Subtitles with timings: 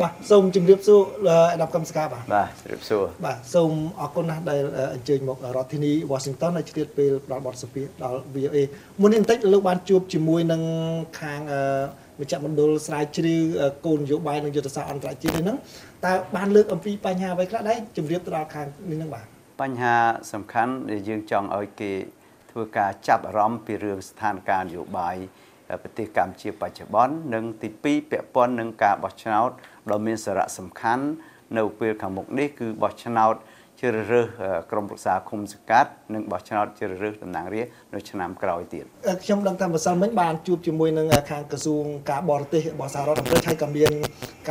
[0.00, 1.00] បាទសូមជម្រាបសួរ
[1.52, 4.62] អាដាមកម្មសកាបាទបាទជម្រាបសួរបាទសូមអរគុណណាស់ដែល
[4.94, 8.58] អញ្ជើញមករដ្ឋធានី Washington ហើយឆ្លៀតពេលផ្ដល់បទសភាដល់ VOA
[9.00, 10.62] មុននេះបន្តិចលោកបានជួបជាមួយនឹង
[11.20, 11.40] ខាង
[12.20, 13.42] មជ្ឈមណ្ឌលស្រាវជ្រាវ
[13.84, 15.56] គោលនយោបាយនិងយុទ្ធសាស្ត្រអន្តរជាតិនេះហ្នឹង
[16.04, 19.26] តើបានលើកអំពីបញ្ហាអ្វីខ្លះដែរជម្រាបទៅដល់ខាងនេះហ្នឹងបាទ
[19.62, 19.96] បញ្ហា
[20.32, 21.92] សំខាន់ដែលយើងចង់ឲ្យគេ
[22.50, 25.16] ធ្វើការចាប់អារម្មណ៍ពីរឿងស្ថានភាពនយោបាយ
[25.82, 29.50] ប្រទេសកម្ពុជាបច្ចុប្បន្ននិងទី2ពាក់ព័ន្ធនឹងការបោះឆ្នោត
[29.90, 31.04] ដ៏មានសារៈសំខាន់
[31.58, 33.34] នៅពេលខាងមុខនេះគឺបោះឆ្នោត
[33.80, 34.26] ជ្រើសរើស
[34.70, 38.84] ក្រុមប្រឹក្សាគុំសង្កាត់និងបោះឆ្នោតជ្រើសរើសតំណាងរាស្ត្រនៅឆ្នាំក្រោយទៀត
[39.24, 43.92] ខ្ញុំដឹងថាម្សិលមិញបានជួបជាមួយនឹងខាងក្រសួងការបរទេសរបស់សហរដ្ឋអាមេរិកហើយក៏មាន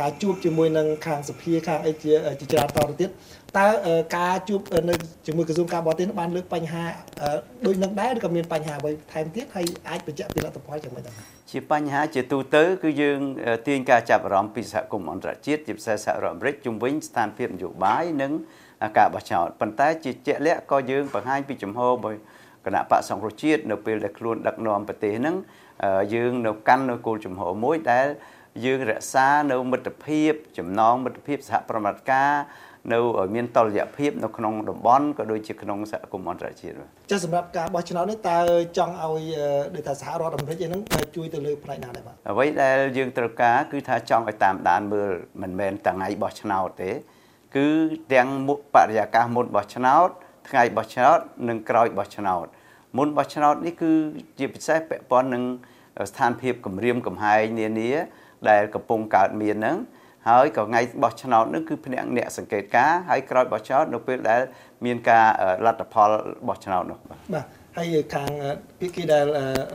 [0.00, 3.10] ការជួបជាមួយនឹងខាងសភាខាងអីជាជាច្រើនតទៅទៀត
[3.58, 3.66] តើ
[4.16, 4.94] ការជួបនៅ
[5.26, 6.84] ជាមួយក្រសួងការបរទេសបានលើកបញ្ហា
[7.66, 11.14] ដូចនឹងដែរឬក៏មានបញ្ហាអ្វីថែមទៀតហើយអាចបញ្ជាក់ពីលទ្ធផលយ៉ាងម៉េចដែរ
[11.50, 13.18] ជាបញ្ហាជាទូទៅគឺយើង
[13.68, 18.32] ទាញការចាប់អារម្មណ៍ពីសហគមន៍អន្តរជាតិជាពិសេសសហរដ្ឋអាមេរិកជំវិញស្ថានភាពនយោបាយនិង
[18.98, 22.18] ការបោះឆ្នោតប៉ុន្តែជាជាក់លាក់ក៏យើងបង្ហាញពីចំហរបស់
[22.66, 25.36] គណៈបកសង្គ្រោះជាតិនៅពេលដែលខ្លួនដឹកនាំប្រទេសហ្នឹង
[26.14, 28.06] យើងនៅកាន់នៅគោលចំហមួយដែល
[28.64, 32.32] យើងរក្សានៅមិត្តភាពចំណងមិត្តភាពសហប្រតិការ
[32.92, 32.98] នៅ
[33.34, 36.74] មានតលយៈភាពនៅក្នុងតំបន់ក៏ដូចជាក្នុងសហគមន៍អន្តរជាតិ
[37.10, 38.38] ចាសម្រាប់ការបោះឆ្នោតនេះតើ
[38.78, 39.24] ចង់ឲ្យ
[39.74, 40.82] ដូចថាសហរដ្ឋអាមេរិកហ្នឹង
[41.16, 45.10] ជួយទៅលើផ្នែកណាដែរបាទអ្វីដែលយើងត្រូវការគឺថាចង់ឲ្យតាមដានមើល
[45.42, 46.90] មិនមែនថ្ងៃបោះឆ្នោតទេ
[47.56, 47.68] គឺ
[48.12, 48.28] ទាំង
[48.74, 50.08] បរិយាកាសមុនបោះឆ្នោត
[50.48, 52.46] ថ្ងៃបោះឆ្នោត និងក្រោយបោះឆ្នោត
[52.98, 53.92] មុនបោះឆ្នោតនេះគឺ
[54.38, 55.44] ជាពិសេសពាក់ព័ន្ធនឹង
[56.10, 57.90] ស្ថានភាពគម្រាមកំហែងនានា
[58.50, 59.76] ដែលកំពុងកើតមានហ្នឹង
[60.28, 64.40] ហើយក៏ថ្ងៃបោះឆ្នោតនឹងគឺភ្នាក់អ្នកសង្កេតការហើយក្រោយបោះឆ្នោតនៅពេលដែល
[64.86, 65.26] មានការ
[65.66, 66.10] លទ្ធផល
[66.48, 67.46] បោះឆ្នោតនោះបាទបាទ
[67.78, 68.30] ហើយខាង
[68.80, 69.26] ភាគីដែល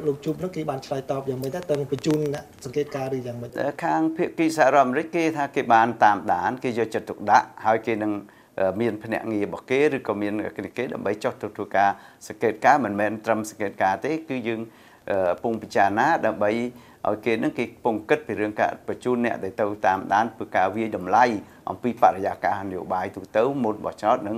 [0.06, 3.52] លោកជួបនោះគេបានឆ្លើយតបយ៉ាងម៉េចដែរតើបញ្ជូនអ្នកសង្កេតការឬយ៉ាងម៉េច
[3.86, 8.12] ខាងភាគីសហរដ្ឋអាមេរិកគេថាគេបានតាមដានគេយកចិត្តទុកដាក់ហើយគេនឹង
[8.82, 10.34] មានភ្នាក់ងាររបស់គេឬក៏មាន
[10.78, 11.90] គេដើម្បីចុះទៅធ្វើការ
[12.28, 14.62] សង្កេតការមិនមែនត្រឹមសង្កេតការទេ គឺយើង
[15.44, 16.52] ពងពិចារណាដើម្បី
[17.08, 21.26] ឲ្យគេនឹងគេពងគិតពីរឿងការបញ្ជូនអ្នកទៅទៅតាមដានធ្វើការវាយតម្លៃ
[21.70, 24.38] អំពីបរិយាកាសនយោបាយទូទៅមុនបោះឆ្នោតនិង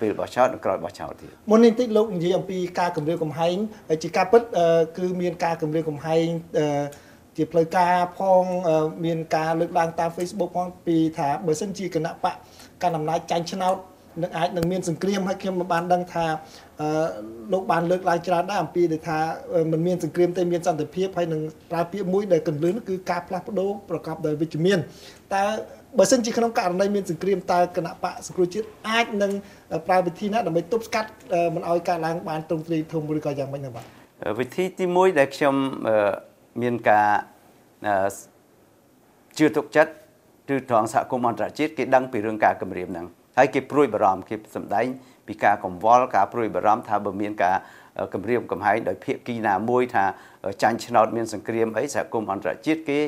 [0.00, 3.56] ពេលបោះឆ្នោតនិងក្រោយបោះឆ្នោតទៀតមុននេះតិចលោកនិយាយអំពីការគម្រាមកំហែង
[4.02, 4.42] ជាការពិត
[4.98, 6.26] គឺមានការគម្រាមកំហែង
[7.36, 8.44] ជាផ្លូវការផង
[9.04, 12.34] មានការលើកឡើងតាម Facebook ផងពីថាបើសិនជាគណៈបក
[12.82, 13.76] កណ្ដាលអំណាចចាញ់ឆ្នោត
[14.20, 16.24] នឹងអាចនឹងមានសង្គ្រាមហើយខ្ញុំបានដឹងថា
[17.52, 19.18] លោកបានលើកឡើងច្រើនដែរអំពីដែលថា
[19.72, 21.40] มันមានសង្គ្រាមតែមានសន្តិភាពហើយនឹង
[21.70, 24.78] ប្រើពាក្យមួយដែលកន្លឿនគឺការផ្លាស់ប្ដូរប្រកបដោយវិជ្ជមាន
[25.34, 25.44] តើ
[25.98, 29.32] បើសិនជាក្នុងករណីមានសង្គ្រាមតើគណៈបកសង្គ្រោះជាតិអាចនឹង
[29.86, 31.10] ប្រើវិធីណាដើម្បីទប់ស្កាត់
[31.54, 33.84] មិនឲ្យកើតឡើងបានទ្រង់ទ្រាយធំឬក៏យ៉ាងម៉េចណាបាទ
[34.38, 35.54] វិធីទី1ដែលខ្ញុំ
[36.62, 37.08] មានការ
[39.38, 39.92] ជឿទុកចិត្ត
[40.48, 43.06] គឺត្រង់សហគមន៍អន្តរជាតិគេដឹងពីរឿងការគម្រាមហ្នឹង
[43.38, 44.86] ហើយគេព្រួយបារម្ភគេសម្ដែង
[45.26, 47.56] ពីការកង្វល់ការព្រួយបារម្ភថាបើមានការ
[48.14, 50.04] គម្រាមកំហែងដោយភាគីណាមួយថា
[50.62, 53.00] ចាញ់ឆ្នោតមានសង្គ្រាមអីសហគមន៍អន្តរជាតិគេ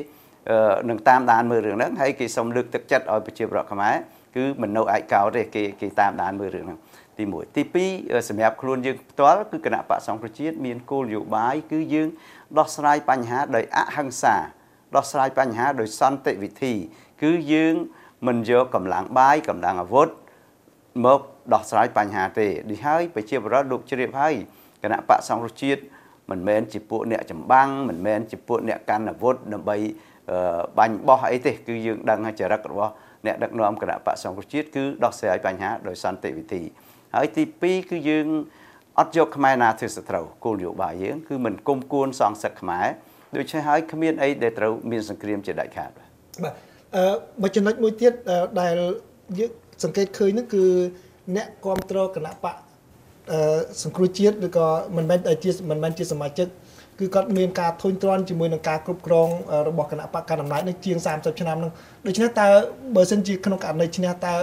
[0.89, 3.95] នឹងតាមដានមើលរឿងហ្នឹងហើយគេសូមលើកទឹកចិត្តឲ្យប្រជាពលរដ្ឋខ្មែរ
[4.35, 6.79] គឺមិននៅឯកោទេគេគេតាមដានមើលរឿងហ្នឹង
[7.17, 12.07] ទី1ទី2សម្រាប់ខ្លួនយើងផ្ទាល់គឺគណៈបកសង្គ្រោះជាតិមានគោលនយោបាយគឺយើង
[12.57, 14.35] ដោះស្រាយបញ្ហាដោយអហិង្សា
[14.95, 16.73] ដោះស្រាយបញ្ហាដោយសន្តិវិធី
[17.23, 17.75] គឺយើង
[18.27, 20.09] មិនយកកម្លាំងបាយកម្លាំងអាវុធ
[21.05, 21.21] មក
[21.53, 24.33] ដោះស្រាយបញ្ហាទេនេះហើយប្រជាពលរដ្ឋលោកជ្រាបហើយ
[24.83, 25.81] គណៈបកសង្គ្រោះជាតិ
[26.31, 29.77] មិនមែនជាពួកអ្នកចម្បាំងមិនមែនជាពួកអ្នកកាន់អាវុធដើម្បី
[30.77, 32.93] បាញ់បោះអីទេគឺយើងដឹងចរិតរបស់
[33.25, 36.61] អ្នកដឹកនាំគណៈបកសង្គ្រោះជាតិគឺដោះស្រាយបញ្ហាដោយសន្តិវិធី
[37.15, 38.27] ហើយទី2គឺយើង
[38.99, 42.87] អត់យកខ្មែរណាធ្វើសត្រូវគោលនយោបាយយើងគឺមិនគុំគួនសងសឹកខ្មែរ
[43.35, 45.89] ដូច្នេះហើយគ្មានអីដែលត្រូវមានសង្គ្រាមជាដាច់ខាត
[46.43, 47.05] បាទ អឺ
[47.41, 48.13] មួយចំណុចមួយទៀត
[48.59, 48.73] ដែល
[49.39, 49.51] យើង
[49.83, 50.63] សង្កេតឃើញហ្នឹងគឺ
[51.35, 52.55] អ្នកគ្រប់គ្រងគណៈបក
[53.31, 53.39] អឺ
[53.83, 56.47] សង្គ្រោះជាតិឬក៏មិនមែនជាមិនមែនជាសមាជិក
[56.99, 59.29] គឺគាត់មានការធុញទ្រាន់ជាមួយនឹងការគ្រប់គ្រង
[59.67, 61.71] របស់គណៈបកកណ្ដាលអំណាចនេះជាង30ឆ្នាំហ្នឹង
[62.07, 62.47] ដូច្នេះតើ
[62.95, 64.33] បើសិនជាក្នុងករណីឈ្នះតើ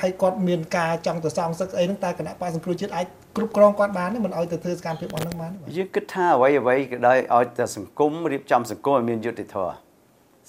[0.00, 3.06] ឲ្យគាត់មានការចង់ទៅសងសឹកអីហ្នឹងតើគណៈបកសង្គ្រោះជាតិអាច
[3.36, 9.87] គ្រប់គ្រងគាត់បានមិនឲ្យទៅធ្វើសកម្មភាពរបស់ហ្នឹងបានយើងគិតថាអ្វីអ្វីក៏ដោយឲ្យតែសង្គមរៀបចំសង្គមឲ្យមានយុត្តិធម៌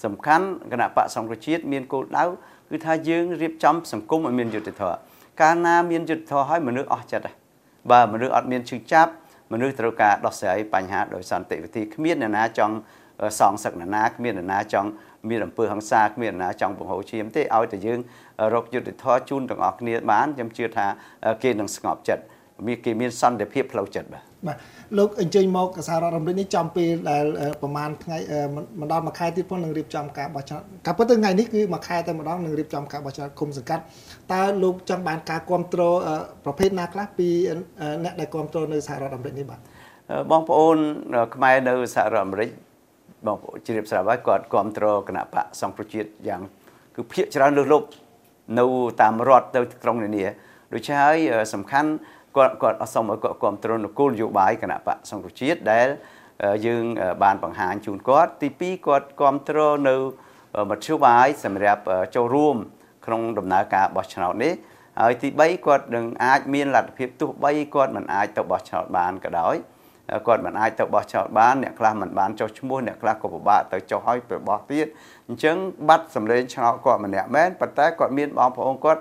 [0.04, 2.24] សំខាន់គណៈបកសង្គ្រោះជាតិមានគោលដៅ
[2.70, 4.96] គឺថាយើងរៀបចំសង្គមឲ្យមានយុត្តិធម៌
[5.40, 7.34] កាលណាមានយុត្តិធម៌ហើយមនុស្សអស់ចិត្តហើយ
[7.90, 9.10] បើមនុស្សអត់មានឈឺចាប់
[9.52, 12.74] មនុស្សត្រូវការដោះស្រាយបញ្ហាដោយសន្តិវិធីគ្មានអ្នកណាចង់
[13.40, 14.88] សងសឹកអ្នកណាគ្មានអ្នកណាចង់
[15.28, 18.00] មានអំពើហិង្សាគ្មានអ្នកណាចង់បង្ហូរឈាមទេឲ្យតែយើង
[18.54, 20.86] រកយុត្តិធម៌ជូនទាំងអស់គ្នាបានខ្ញុំជឿថា
[21.42, 22.22] គេនឹងស្ងប់ចិត្ត
[22.66, 24.56] មានគេមានសន្តិភាពផ្លូវចិត្តបាទ បាទ
[24.98, 27.24] លោកអញ្ជើញមកសហរដ្ឋអាមេរិកនេះចំពេលដែល
[27.62, 28.18] ប្រហែលថ្ងៃ
[28.80, 33.82] មិនដល់មួយខែទៀតផងនឹងរៀបចំការបោះឆ្នោតការពិតទៅថ្ងៃនេះគឺមួយខែតែម្ដងនឹងរៀបចំការបោះឆ្នោតគុំសង្កាត់
[34.32, 35.94] តើលោកចង់បានការគ្រប់គ្រង
[36.44, 37.28] ប្រភេទណាខ្លះពី
[38.04, 39.60] អ្នកដែលគ្រប់គ្រងនៅសហរដ្ឋអាមេរិកនេះបាទ
[40.30, 40.76] បងប្អូន
[41.34, 42.50] ខ្មែរនៅសហរដ្ឋអាមេរិក
[43.26, 46.40] បងប្អូនជ្រាបស្រាប់ហើយគាត់គ្រប់គ្រងគណៈបកសង្គ្រោះជាតិយ៉ាង
[46.96, 47.88] គឺភាកច្រើនលើសលប់
[48.58, 48.64] នៅ
[49.00, 50.24] តាមរដ្ឋទៅក្រុងនានា
[50.74, 51.18] ដូច្នេះហើយ
[51.54, 51.90] សំខាន់
[52.36, 55.88] គាត់គាត់អសូមឲ្យគាត់គ្រប់គ្រងនគោលនយោបាយគណៈបកសង្គ្រោះជាតិដែល
[56.66, 56.84] យើង
[57.22, 59.96] បានបង្ហាញជូនគាត់ទី2គាត់គ្រប់គ្រងនៅ
[60.70, 61.82] មធ្យោបាយសម្រាប់
[62.16, 62.56] ចូលរួម
[63.06, 64.52] ក្នុងដំណើរការបោះឆ្នោតនេះ
[65.00, 69.54] ហើយទី3គាត់នឹងអាចមានលទ្ធភាពទោះបីគាត់មិនអាចទៅបោះឆ្នោតបានក៏ដោយ
[70.26, 74.86] គាត់មិនអាចទៅបោះឆ្នោតបានអ្នកខ្លះមិនបានចុះឈ្មោះអ្នកខ្លះក៏ពិបាកទៅចុះឲ្យទៅបោះទៀត
[75.28, 75.56] អញ្ចឹង
[75.88, 79.00] បាត់សម្លេងឆ្នោតគាត់ម្នាក់មែនប៉ុន្តែគាត់មានបងប្អូនគាត់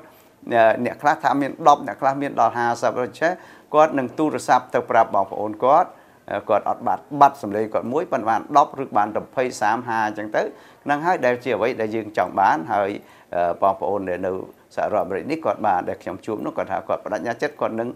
[0.86, 3.32] អ្នកខ្លះថាមាន10អ្នកខ្លះមានដល់50ដូចចេះ
[3.74, 5.90] គាត់នឹងទូរស័ព្ទទៅប្រាប់បងប្អូនគាត់
[6.50, 10.44] គាត់អត់បាត់បាត់សម្លេងគាត់មួយប៉ុន្តែបាន10ឬបាន20 30 50អញ្ចឹងទៅ
[10.90, 12.90] នឹងហើយដែលជាអ្វីដែលយើងចង់បានហើយ
[13.62, 14.32] បងប្អូនដែលនៅ
[14.76, 17.90] សហរដ្ឋអាមេរិកនេះគាត់បានដែលខ្ញុំជួបនោះគាត់ថាគាត់បដិញ្ញាចិត្តគាត់នឹង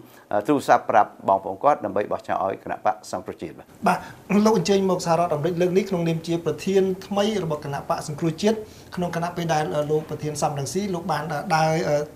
[0.48, 3.98] ទូរស័ព្ទប្រាប់បងប្អូនគាត់ដើម្បីបោះឆ្នោតឲ្យគណៈបកសង្គ្រោះជាតិបាទបាទ
[4.46, 8.56] លោកអញ្ជើញមកសហរដ្ឋអាមេរិកលើកនេះក្នុងនាមជាប្រធានថ្មីរបស់គណៈបកសង្គ្រោះជាតិ
[8.96, 11.24] ក្នុងគណៈពេលដែលលោកប្រធានសំរងស៊ីលោកបាន
[11.56, 11.70] ដើរ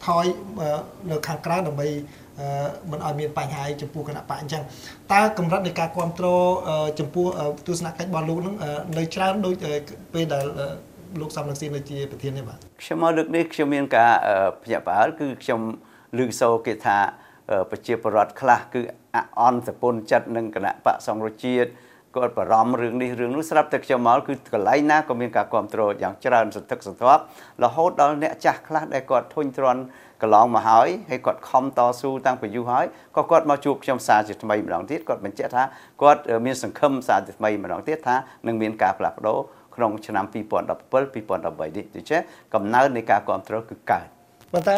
[0.06, 0.24] ថយ
[1.10, 1.88] នៅខាងក្រៅដើម្បី
[2.90, 4.62] មិនឲ្យមានបញ្ហាចំពោះគណៈបកអញ្ចឹង
[5.12, 6.44] តើកម្រិតនៃការគ្រប់គ្រង
[6.98, 7.26] ចំពោះ
[7.66, 8.54] ទស្សនកិច្ចរបស់លោកនឹង
[8.98, 9.54] នៅច្រើនដូច
[10.14, 10.44] ពេលដែល
[11.20, 14.12] លោកសំរងស៊ីនៅជាប្រធាននេះបាទខ្ញុំមកលើកនេះខ្ញុំមានការ
[14.62, 15.60] ភ្ញាក់ផ្អើលគឺខ្ញុំ
[16.18, 16.98] លើកសូគេថា
[17.70, 18.80] ប្រជាពលរដ្ឋខ្លះគឺ
[19.40, 21.70] អន្តពុនចិត្តនឹងគណៈបកសង្គ្រោះជាតិ
[22.16, 27.22] គាត់បារម្ភរឿងនេះរឿងនោះស្រាប់តែខ្ញុំមកគឺកន្លែងណាក៏មានការគ្រប់គ្រងយ៉ាងច្រើនសន្ធឹកសន្ធាប់
[27.64, 29.82] រហូតដល់អ្នកចាស់ខ្លះដែលគាត់ធុញទ្រាន់
[30.22, 32.84] កន្លងមកហើយហើយគាត់ខំតស៊ូតាំងពីយូរហើយ
[33.16, 35.62] ក៏គាត់មកជួបខ្ញុំសារជាថ្មីម្ដងទៀតគាត់បញ្ជាក់ថា
[36.02, 38.16] គាត់មានសង្ឃឹមសារជាថ្មីម្ដងទៀតថា
[38.46, 39.38] នឹងមានការផ្លាស់ប្ដូរ
[39.78, 42.20] ក្នុងឆ្នាំ2017 2018នេះដូច្នេះ
[42.54, 44.08] កំណើននៃការគ្រប់គ្រងគឺកើត
[44.52, 44.76] ប៉ុន្តែ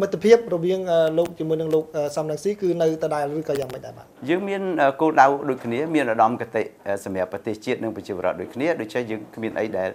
[0.00, 0.80] មិត្តភាពរវាង
[1.18, 1.84] លោកជាមួយនឹងលោក
[2.16, 4.62] សំរងស៊ីគឺនៅដដែលឬក៏យ៉ាងម៉េចដែរបាទយើងមាន
[5.00, 6.62] គោលដៅដូចគ្នាមានឧត្តមគតិ
[7.04, 9.88] សម្រាប់ប្រទេសជាតិនិងប្រជាពលរដ្ឋដូចគ្នាដូច្នេះយើងគ្មានអីដែល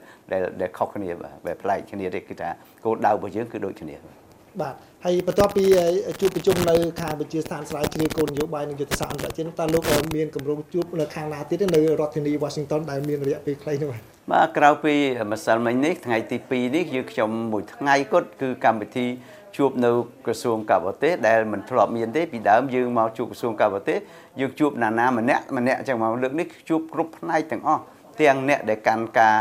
[0.62, 2.50] ដែលខុសគ្នាបាទប្លែកគ្នាទេគឺថា
[2.86, 4.29] គោលដៅរបស់យើងគឺដូចគ្នាបាទ
[5.06, 5.64] ហើយបន្ទាប់ពី
[6.20, 9.84] ជួបប្រជុំនៅខាងវិទ្យាស្ថានស្រាវជ្រាវគោលនយោបាយនិងយុទ្ធសាស្ត្រអន្តរជាតិតើលោក
[10.16, 14.02] មានគម្រោងជួបនៅខាងណាទៀតនៅរដ្ឋធានី Washington ដែលមានរយៈពេលខ្លីនោះបាទ
[14.32, 14.96] បាទក្រៅពី
[15.32, 19.08] ម្សិលមិញនេះថ្ងៃទី2នេះយើងខ្ញុំមួយថ្ងៃគត់គឺកម្មវិធី
[19.58, 19.92] ជួបនៅ
[20.26, 23.98] ក្រសួងការបរទេសដែលមិនធ្លាប់មានទេពីដើមយើងមកជួបក្រសួងការបរទេស
[24.40, 27.84] យើងជួបណានាម្នាក់ម្នាក់អញ្ចឹងមកលើកនេះជួបគ្រប់ផ្នែកទាំងអស់
[28.22, 29.36] ទាំងអ្នកដែលកាន់ការ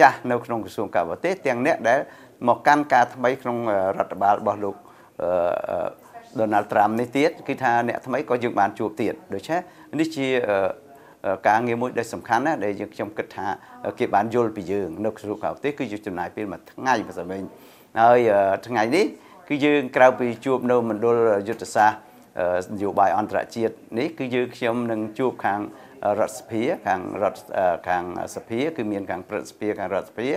[0.00, 2.00] ចាស់នៅក្នុងក្រសួងការបរទេសទាំងអ្នកដែល
[2.48, 3.58] មកកាន់ការថ្មីក្នុង
[3.98, 4.76] រដ្ឋបាលរបស់លោក
[6.38, 9.60] Donald Trump នេះទៀតគឺថាអ្នកថ្មីក៏យើងបានជួបទៀតដូច្នេះ
[9.98, 10.26] នេះជា
[11.48, 13.46] ការងារមួយដែលសំខាន់ណាស់ដែលយើងខ្ញុំគិតថា
[13.98, 17.42] គេបានយល់ពីយើងនៅក្រសួងការបរទេសគឺយើងចំណាយពេលមួយថ្ងៃម្សិលមិញ
[18.00, 18.18] ហើយ
[18.66, 19.04] ថ្ងៃនេះ
[19.48, 21.16] គឺយើងក្រៅពីជួបនៅមណ្ឌល
[21.48, 21.98] យុទ្ធសាស្ត្រ
[22.74, 25.60] នយោបាយអន្តរជាតិនេះគឺយើងខ្ញុំនឹងជួបខាង
[26.18, 27.40] រដ្ឋសភាខាងរដ្ឋ
[27.88, 28.04] ខាង
[28.34, 30.28] សភាគឺមានខាងព្រឹទ្ធសភាខាងរដ្ឋសភា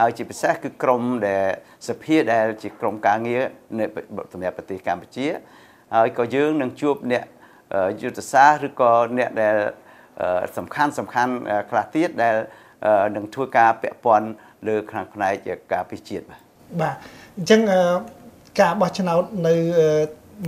[0.00, 1.44] ហើយជាពិសេសគឺក្រមដែល
[1.88, 3.42] សភាដែលជាក្រមការងារ
[3.78, 3.84] នៅ
[4.32, 5.26] សម្រាប់ប្រទេសកម្ពុជា
[5.94, 7.24] ហើយក៏យើងនឹងជួបអ្នក
[8.02, 9.56] យុទ្ធសាស្ត្រឬក៏អ្នកដែល
[10.56, 11.32] សំខាន់សំខាន់
[11.70, 12.36] ខ្លះទៀតដែល
[13.16, 14.28] នឹងធ្វើការពាក់ព័ន្ធ
[14.68, 15.34] លើខាងផ្នែក
[15.72, 16.40] ការពិជាតិបាទ
[16.80, 16.94] បាទ
[17.36, 17.60] អញ្ចឹង
[18.60, 19.54] ការបោះឆ្នោតនៅ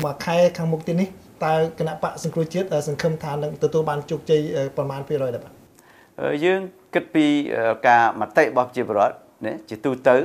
[0.04, 1.08] មួយខែខាងមុខទៀតនេះ
[1.44, 4.40] តើគណៈបកសង្គ្រោះជាតិសង្ឃឹមថានឹងទទួលបានជោគជ័យ
[4.76, 5.52] ប្រមាណភាគរយដែរបាទ
[6.44, 6.60] យើង
[6.94, 7.26] គិតពី
[7.88, 10.16] ការមតិរបស់ប្រជាពលរដ្ឋ ណាជាទូទៅ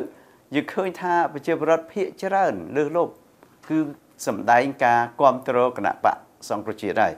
[0.55, 3.11] យើងឃើញថាប្រជាពលរដ្ឋភាគច្រើនលើសលប់
[3.69, 3.77] គឺ
[4.27, 6.15] សម្ដែងការគ្រប់គ្រងគណៈបក
[6.49, 7.13] សង្គ្រោះជាតិហើយ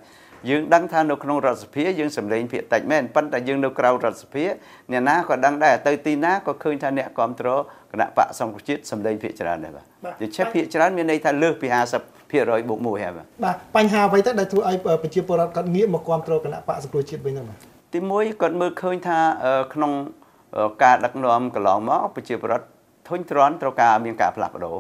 [0.50, 4.45] យើងដឹងថានៅក្នុងរដ្ឋសភាយើងសម្លេងភាគតិចមែនប៉ុន្តែយើងនៅក្រៅរដ្ឋសភា
[4.91, 7.59] អ្នកណាក៏ដឹងដែរទៅទីណាក៏ឃើញថាអ្នកគ្រប់គ្រង
[7.91, 9.85] គណៈបកសង្គ្រោះជាតិសម្លេងភាគច្រើនដែរបាទ
[10.19, 11.67] ជាឆេះភាគច្រើនមានន័យថាលើសពី
[12.13, 17.57] 50%បូក1ហើយបាទបាទបញ្ហាអ្វីទៅដែលធ្វើឲ្យប្រជាពលរដ្ឋគាត់ងាកមកគ្រប់គ្រងគណៈបកសង្គ្រោះជាតិវិញហ្នឹងបាទ
[17.93, 19.17] ទីមួយគាត់មើលឃើញថា
[19.73, 19.91] ក្នុង
[20.83, 22.67] ការដឹកនាំកន្លងមកប្រជាពលរដ្ឋ
[23.07, 24.77] ធុញទ្រាន់ត្រូវការមានការផ្លាស់ប្ដូរ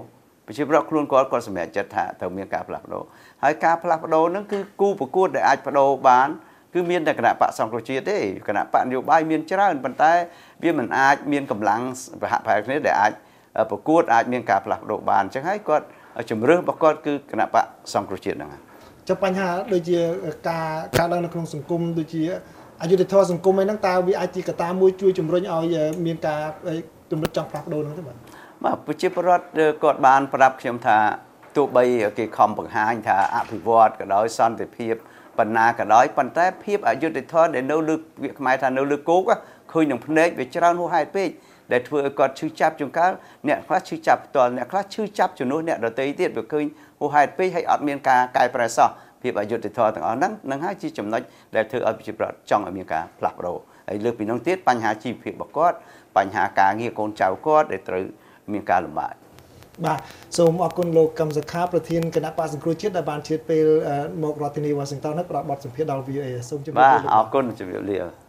[0.47, 3.03] ប្រជាពលរដ្ឋខ្លួនគាត់គាត់សម្រេចចិត្តថាត្រូវមានការផ្លាស់ប្ដូរ
[3.43, 6.27] ហើយការផ្លាស់ប្ដូរហ្នឹងគឺគូប្រកួតដែលអាចបដូរបាន
[6.73, 10.13] គឺមានតែគណៈបកសង្គ្រោះជាតិទេគណៈបកនយោបាយមានច្រើនប៉ុន្តែ
[10.63, 11.81] វាមិនអាចមានកម្លាំង
[12.21, 13.11] ប្រហាក់ប្រហែលគ្នាដែលអាច
[13.69, 15.85] ប្រកួតអាចមានការផ្លាស់ប្ដូរបានអញ្ចឹងហើយគាត់
[16.29, 18.49] ជំរឿសរបស់គាត់គឺគណៈបកសង្គ្រោះជាតិហ្នឹង
[19.07, 19.99] ចុះបញ្ហាដូចជា
[20.49, 20.67] ការ
[20.99, 22.23] កើតឡើងនៅក្នុងសង្គមដូចជា
[22.81, 25.75] អយុធធម៌សង្គមអីហ្នឹងតើវាអាចជាកត្តាមួយជួយជំរុញឲ្យ
[26.05, 26.41] មានការ
[27.11, 28.17] ជំរិតចង់ផ្លាស់ប្ដូរហ្នឹងទេបាទ
[28.63, 29.45] បាទប្រជាពលរដ្ឋ
[29.83, 30.97] គាត់បានប្រាប់ខ្ញុំថា
[31.55, 31.83] ទោះបី
[32.17, 34.93] គេខំបង្ហាញថាអភិវឌ្ឍក៏ដោយសន្តិភាព
[35.39, 39.21] បណ្ណាក៏ដោយប៉ុន្តែភាពអយុត្តិធម៌ដែលនៅលើវាខ្មែរថានៅលើគោក
[39.71, 41.29] ឃើញនឹងភ្នែកវាច្រើនហួសហេតុពេក
[41.71, 43.11] ដែលធ្វើឲ្យគាត់ឈឺចាប់ជួនកាល
[43.47, 46.65] អ្នកខ្លះឈឺចាប់ផ្ទាល់អ្នកខ្លះឈឺចាប់ជំនួសអ្នកដទៃទៀតវាឃើញ
[46.99, 48.89] ហួសហេតុពេកហើយអត់មានការកែប្រែសោះ
[49.23, 51.21] ភាពអយុត្តិធម៌ទាំងអស់ហ្នឹងនឹងហើយជាចំណុច
[51.55, 53.57] ដែលធ្វើឲ្យប្រជាប្រដ្ឋចង់ឲ្យមានការផ្លាស់ប្ដូរ
[53.89, 55.77] ហើយលើពីនោះទៀតបញ្ហាជីវភាពរបស់គាត់
[56.17, 58.03] បញ្ហាការងារកូនចៅគាត់ដែលត្រូវ
[58.51, 59.13] មានការលំបាក
[59.85, 59.99] បាទ
[60.37, 63.65] សូមអរគុណលោកកឹមសុខាប្រធានគណៈបកសង្គ្រោះជាតិដែលបានជឿពេល
[64.23, 68.22] មករដ្ឋធានី Washington ហើយផ្ដល់បទសម្ភាសន៍ដល់ VOA សូមជម្រាបលាបាទអរគុណជម្រាបលា